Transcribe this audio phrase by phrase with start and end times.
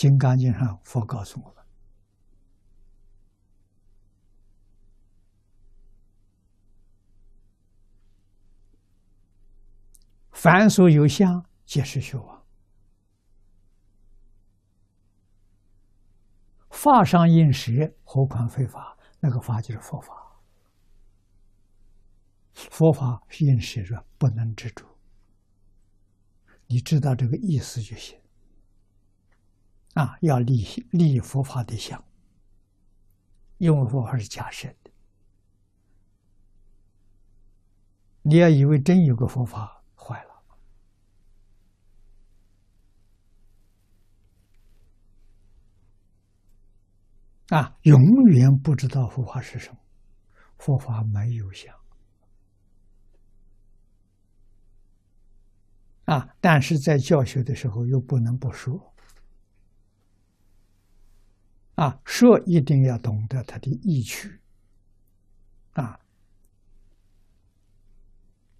[0.00, 1.62] 金刚经》上佛告诉我们：
[10.30, 12.42] 凡所有相，皆是虚妄。
[16.70, 17.70] 法上应舍，
[18.02, 18.96] 何况非法？
[19.18, 20.40] 那个法就是佛法。
[22.54, 24.86] 佛法应舍着，不能执着。
[26.68, 28.18] 你知道这个意思就行。
[30.00, 32.02] 啊，要立立佛法的相，
[33.58, 34.90] 因为佛法是假设的。
[38.22, 40.30] 你要以为真有个佛法，坏了。
[47.48, 49.78] 啊，永远不知道佛法是什么，
[50.56, 51.74] 佛法没有相。
[56.06, 58.89] 啊，但是在教学的时候又不能不说。
[61.80, 64.38] 啊，说一定要懂得它的意趣。
[65.72, 65.98] 啊，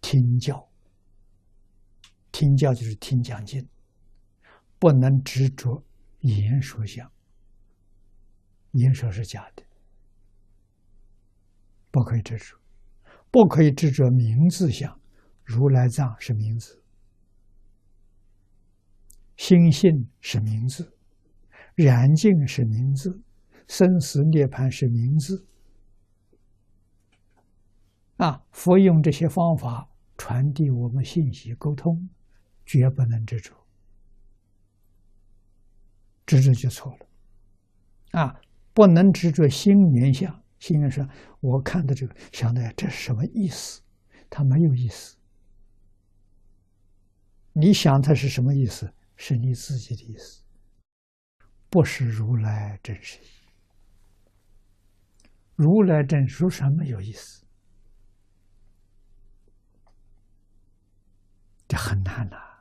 [0.00, 0.66] 听教，
[2.30, 3.68] 听教就是听讲经，
[4.78, 5.84] 不能执着
[6.20, 7.12] 言说相，
[8.70, 9.62] 言说是假的，
[11.90, 12.56] 不可以执着，
[13.30, 14.98] 不可以执着名字相，
[15.44, 16.82] 如来藏是名字，
[19.36, 20.96] 心性是名字。
[21.74, 23.20] 燃尽是名字，
[23.68, 25.46] 生死涅槃是名字。
[28.16, 32.08] 啊，佛用这些方法传递我们信息沟通，
[32.64, 33.52] 绝不能执着，
[36.26, 38.20] 执着就错了。
[38.20, 38.40] 啊，
[38.72, 41.08] 不能执着心念相，心念说，
[41.40, 43.80] 我看到这个，想的这是什么意思？
[44.30, 45.16] 它没有意思。
[47.54, 48.92] 你想它是什么意思？
[49.16, 50.41] 是你自己的意思。
[51.72, 53.18] 不是如来真实，
[55.56, 57.46] 如来真说什么有意思？
[61.66, 62.51] 这很难呐。